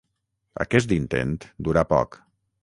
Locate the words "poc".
1.93-2.19